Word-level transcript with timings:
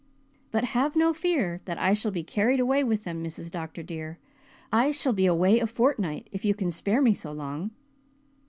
But 0.49 0.63
have 0.63 0.95
no 0.95 1.13
fear 1.13 1.61
that 1.65 1.77
I 1.77 1.93
shall 1.93 2.09
be 2.09 2.23
carried 2.23 2.59
away 2.59 2.83
with 2.83 3.03
them, 3.03 3.23
Mrs. 3.23 3.51
Dr. 3.51 3.83
dear. 3.83 4.17
I 4.71 4.89
shall 4.89 5.13
be 5.13 5.27
away 5.27 5.59
a 5.59 5.67
fortnight 5.67 6.27
if 6.31 6.43
you 6.43 6.55
can 6.55 6.71
spare 6.71 7.03
me 7.03 7.13
so 7.13 7.31
long." 7.31 7.69